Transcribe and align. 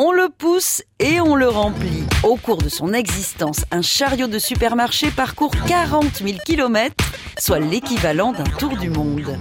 on 0.00 0.12
le 0.12 0.28
pousse 0.28 0.80
et 1.00 1.20
on 1.20 1.34
le 1.34 1.48
remplit. 1.48 2.04
Au 2.22 2.36
cours 2.36 2.58
de 2.58 2.68
son 2.68 2.92
existence, 2.92 3.64
un 3.72 3.82
chariot 3.82 4.28
de 4.28 4.38
supermarché 4.38 5.10
parcourt 5.10 5.50
40 5.66 6.18
000 6.24 6.38
km, 6.46 6.94
soit 7.36 7.58
l'équivalent 7.58 8.30
d'un 8.30 8.44
tour 8.44 8.76
du 8.76 8.90
monde. 8.90 9.36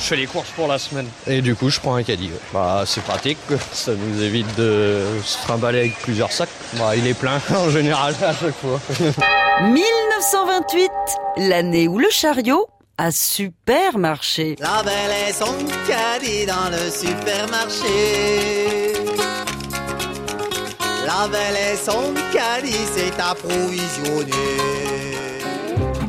Je 0.00 0.04
fais 0.04 0.16
les 0.16 0.26
courses 0.26 0.48
pour 0.52 0.66
la 0.66 0.78
semaine. 0.78 1.06
Et 1.26 1.42
du 1.42 1.54
coup, 1.54 1.68
je 1.68 1.78
prends 1.78 1.94
un 1.96 2.02
caddie. 2.02 2.30
Bah, 2.54 2.84
c'est 2.86 3.02
pratique. 3.02 3.36
Ça 3.70 3.92
nous 3.94 4.22
évite 4.22 4.46
de 4.56 5.04
se 5.22 5.42
trimballer 5.42 5.80
avec 5.80 5.98
plusieurs 5.98 6.32
sacs. 6.32 6.48
Bah, 6.78 6.96
il 6.96 7.06
est 7.06 7.12
plein 7.12 7.38
en 7.54 7.68
général 7.68 8.14
à 8.22 8.32
chaque 8.32 8.56
fois. 8.56 8.80
1928, 9.62 10.90
l'année 11.36 11.86
où 11.86 11.98
le 11.98 12.08
chariot 12.08 12.66
a 12.96 13.10
super 13.10 13.98
marché. 13.98 14.56
La 14.58 14.82
belle 14.82 15.28
est 15.28 15.34
son 15.34 15.52
caddie 15.86 16.46
dans 16.46 16.70
le 16.70 16.90
supermarché. 16.90 18.78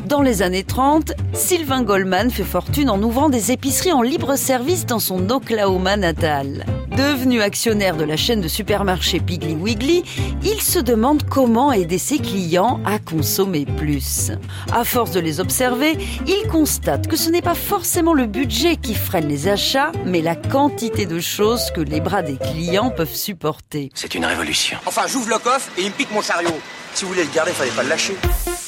Dans 0.06 0.22
les 0.22 0.42
années 0.42 0.62
30, 0.62 1.14
Sylvain 1.32 1.82
Goldman 1.82 2.30
fait 2.30 2.44
fortune 2.44 2.88
en 2.88 3.02
ouvrant 3.02 3.28
des 3.28 3.50
épiceries 3.50 3.90
en 3.90 4.02
libre 4.02 4.36
service 4.36 4.86
dans 4.86 5.00
son 5.00 5.28
Oklahoma 5.30 5.96
natal. 5.96 6.64
Devenu 6.96 7.40
actionnaire 7.40 7.96
de 7.96 8.04
la 8.04 8.16
chaîne 8.16 8.40
de 8.40 8.48
supermarchés 8.48 9.20
Piggly 9.20 9.54
Wiggly, 9.54 10.02
il 10.42 10.60
se 10.60 10.78
demande 10.78 11.22
comment 11.28 11.72
aider 11.72 11.98
ses 11.98 12.18
clients 12.18 12.80
à 12.84 12.98
consommer 12.98 13.64
plus. 13.64 14.32
À 14.72 14.84
force 14.84 15.12
de 15.12 15.20
les 15.20 15.40
observer, 15.40 15.96
il 16.26 16.48
constate 16.48 17.06
que 17.06 17.16
ce 17.16 17.30
n'est 17.30 17.42
pas 17.42 17.54
forcément 17.54 18.12
le 18.12 18.26
budget 18.26 18.76
qui 18.76 18.94
freine 18.94 19.28
les 19.28 19.48
achats, 19.48 19.92
mais 20.04 20.20
la 20.20 20.34
quantité 20.34 21.06
de 21.06 21.20
choses 21.20 21.70
que 21.70 21.80
les 21.80 22.00
bras 22.00 22.22
des 22.22 22.36
clients 22.36 22.90
peuvent 22.90 23.14
supporter. 23.14 23.90
C'est 23.94 24.14
une 24.14 24.24
révolution. 24.24 24.78
Enfin, 24.86 25.02
j'ouvre 25.06 25.30
le 25.30 25.38
coffre 25.38 25.70
et 25.78 25.82
il 25.82 25.88
me 25.88 25.92
pique 25.92 26.12
mon 26.12 26.22
chariot. 26.22 26.58
Si 26.94 27.04
vous 27.04 27.12
voulez 27.12 27.24
le 27.24 27.30
garder, 27.34 27.52
fallait 27.52 27.70
pas 27.70 27.84
le 27.84 27.88
lâcher. 27.88 28.16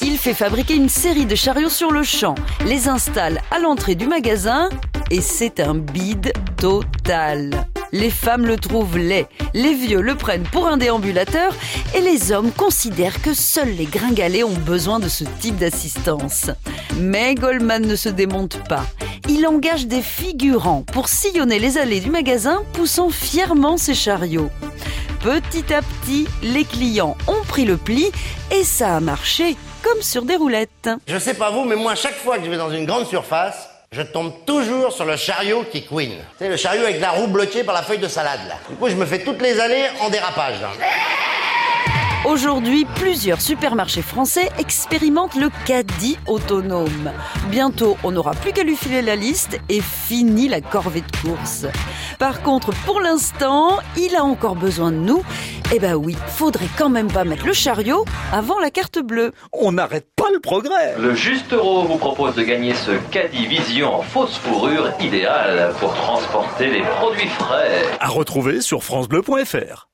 Il 0.00 0.16
fait 0.16 0.34
fabriquer 0.34 0.74
une 0.74 0.88
série 0.88 1.26
de 1.26 1.34
chariots 1.34 1.68
sur 1.68 1.90
le 1.90 2.02
champ, 2.02 2.34
les 2.66 2.88
installe 2.88 3.40
à 3.50 3.58
l'entrée 3.58 3.94
du 3.94 4.06
magasin 4.06 4.68
et 5.10 5.20
c'est 5.20 5.60
un 5.60 5.74
bide 5.74 6.32
total. 6.56 7.66
Les 7.92 8.08
femmes 8.08 8.46
le 8.46 8.56
trouvent 8.56 8.96
laid, 8.96 9.26
les 9.52 9.74
vieux 9.74 10.00
le 10.00 10.14
prennent 10.14 10.48
pour 10.50 10.66
un 10.66 10.78
déambulateur 10.78 11.54
et 11.94 12.00
les 12.00 12.32
hommes 12.32 12.50
considèrent 12.50 13.20
que 13.20 13.34
seuls 13.34 13.74
les 13.74 13.84
gringalets 13.84 14.44
ont 14.44 14.50
besoin 14.50 14.98
de 14.98 15.08
ce 15.08 15.24
type 15.40 15.56
d'assistance. 15.56 16.50
Mais 16.96 17.34
Goldman 17.34 17.86
ne 17.86 17.94
se 17.94 18.08
démonte 18.08 18.66
pas. 18.66 18.86
Il 19.28 19.46
engage 19.46 19.86
des 19.86 20.00
figurants 20.00 20.84
pour 20.90 21.08
sillonner 21.08 21.58
les 21.58 21.76
allées 21.76 22.00
du 22.00 22.10
magasin 22.10 22.62
poussant 22.72 23.10
fièrement 23.10 23.76
ses 23.76 23.94
chariots. 23.94 24.50
Petit 25.20 25.72
à 25.72 25.82
petit, 25.82 26.26
les 26.42 26.64
clients 26.64 27.16
ont 27.28 27.44
pris 27.46 27.66
le 27.66 27.76
pli 27.76 28.06
et 28.50 28.64
ça 28.64 28.96
a 28.96 29.00
marché 29.00 29.56
comme 29.82 30.00
sur 30.00 30.24
des 30.24 30.36
roulettes. 30.36 30.88
Je 31.06 31.18
sais 31.18 31.34
pas 31.34 31.50
vous, 31.50 31.64
mais 31.64 31.76
moi, 31.76 31.94
chaque 31.94 32.16
fois 32.16 32.38
que 32.38 32.44
je 32.44 32.50
vais 32.50 32.56
dans 32.56 32.70
une 32.70 32.86
grande 32.86 33.06
surface, 33.06 33.68
je 33.92 34.02
tombe 34.02 34.32
toujours 34.46 34.90
sur 34.92 35.04
le 35.04 35.16
chariot 35.16 35.64
qui 35.70 35.84
queen. 35.84 36.14
C'est 36.38 36.48
le 36.48 36.56
chariot 36.56 36.84
avec 36.84 37.00
la 37.00 37.10
roue 37.10 37.26
bloquée 37.26 37.62
par 37.62 37.74
la 37.74 37.82
feuille 37.82 37.98
de 37.98 38.08
salade, 38.08 38.40
là. 38.48 38.54
Du 38.68 38.76
coup, 38.76 38.88
je 38.88 38.94
me 38.94 39.04
fais 39.04 39.18
toutes 39.18 39.42
les 39.42 39.60
années 39.60 39.84
en 40.00 40.08
dérapage. 40.08 40.56
Aujourd'hui, 42.24 42.86
plusieurs 42.94 43.40
supermarchés 43.40 44.00
français 44.00 44.48
expérimentent 44.60 45.34
le 45.34 45.50
caddie 45.66 46.16
autonome. 46.28 47.10
Bientôt, 47.50 47.96
on 48.04 48.12
n'aura 48.12 48.30
plus 48.30 48.52
qu'à 48.52 48.62
lui 48.62 48.76
filer 48.76 49.02
la 49.02 49.16
liste 49.16 49.58
et 49.68 49.80
fini 49.80 50.46
la 50.46 50.60
corvée 50.60 51.00
de 51.00 51.28
course. 51.28 51.66
Par 52.20 52.42
contre, 52.42 52.70
pour 52.86 53.00
l'instant, 53.00 53.78
il 53.96 54.14
a 54.14 54.22
encore 54.22 54.54
besoin 54.54 54.92
de 54.92 54.98
nous. 54.98 55.24
Eh 55.74 55.80
ben 55.80 55.94
oui, 55.94 56.16
faudrait 56.28 56.68
quand 56.78 56.90
même 56.90 57.10
pas 57.10 57.24
mettre 57.24 57.44
le 57.44 57.52
chariot 57.52 58.04
avant 58.32 58.60
la 58.60 58.70
carte 58.70 59.00
bleue. 59.00 59.32
On 59.52 59.72
n'arrête 59.72 60.06
pas 60.14 60.30
le 60.32 60.38
progrès. 60.38 60.94
Le 61.00 61.16
Juste 61.16 61.52
Euro 61.52 61.82
vous 61.86 61.98
propose 61.98 62.36
de 62.36 62.44
gagner 62.44 62.74
ce 62.74 62.92
caddie 63.10 63.46
Vision 63.46 63.96
en 63.96 64.02
fausse 64.02 64.38
fourrure 64.38 64.92
idéal 65.00 65.74
pour 65.80 65.92
transporter 65.94 66.70
les 66.70 66.82
produits 66.82 67.28
frais. 67.28 67.82
À 67.98 68.06
retrouver 68.06 68.60
sur 68.60 68.84
francebleu.fr. 68.84 69.88